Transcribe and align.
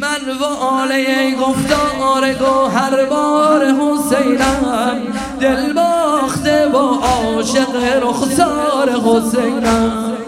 من 0.00 0.38
واله 0.40 1.34
گفتار 1.34 2.24
هر 2.74 3.04
بار 3.04 3.66
حسینم 3.66 5.02
دل 5.40 5.72
باخته 5.72 6.68
با 6.72 7.00
عاشق 7.02 8.02
رخسار 8.02 8.90
حسینم. 8.90 10.18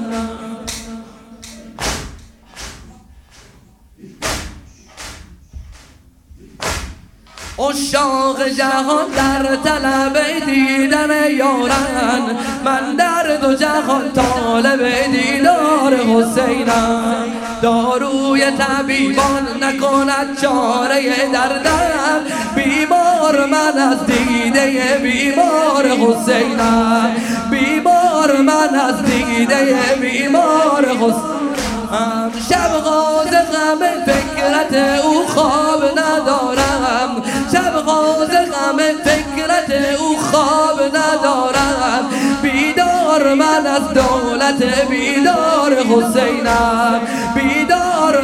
اشاق 7.58 8.48
جهان 8.48 9.10
در 9.16 9.56
طلب 9.56 10.18
دیدن 10.46 11.30
یارن 11.30 12.36
من 12.64 12.96
در 12.96 13.36
دو 13.36 13.54
جهان 13.54 14.12
طالب 14.12 15.12
دیدار 15.12 15.96
حسینم. 15.96 17.39
داروی 17.62 18.50
طبیبان 18.50 19.46
نکند 19.62 20.40
چاره 20.42 21.02
دردم 21.32 22.20
بیمار 22.54 23.46
من 23.46 23.78
از 23.78 24.06
دیده 24.06 24.98
بیمار 25.02 25.86
حسینم. 25.88 27.16
بیمار 27.50 28.36
من 28.36 28.74
از 28.74 29.02
دیده 29.04 29.74
بیمار 30.00 30.86
حسینم. 31.00 32.30
شب 32.50 32.72
غاز 32.84 33.28
غم 33.28 33.78
فکرت 34.06 35.02
او 35.04 35.26
خواب 35.26 35.84
ندارم. 35.98 37.22
شب 37.52 37.72
غاز 37.72 38.28
غم 38.28 38.78
فکرت 39.04 39.98
او 40.00 40.16
خواب 40.16 40.80
ندارم. 40.82 42.08
بیدار 42.42 43.34
من 43.34 43.66
از 43.66 43.94
دولت 43.94 44.88
بیدار 44.88 45.74
حسینم. 45.74 47.00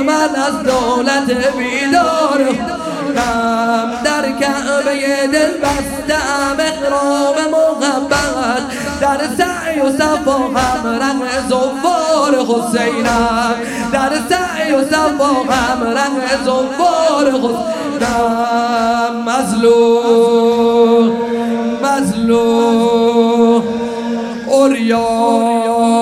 من 0.02 0.34
از 0.46 0.62
دولت 0.62 1.28
بیدار. 1.56 2.40
غم 3.16 3.90
در 4.04 4.22
کعبه 4.40 5.26
دل 5.32 5.52
بستم 5.58 6.56
اقرام 6.58 7.36
محبت 7.52 8.64
در 9.00 9.20
سعی 9.38 9.80
و 9.80 9.92
صفا 9.98 10.38
هم 10.38 10.86
رنگ 10.86 11.22
زوار 11.48 12.34
حسینم. 12.48 13.54
در 13.92 14.12
سعی 14.28 14.72
و 14.72 14.84
صفا 14.84 15.32
هم 15.52 15.82
رنگ 15.82 16.22
زوار 16.44 17.26
حسینم. 17.30 17.76
مظلوم 19.26 21.06
مظلوم. 21.82 23.62
اوریان 24.46 25.96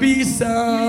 بیسم 0.00 0.81